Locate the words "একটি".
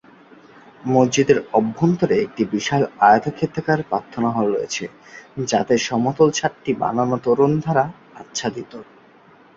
2.25-2.43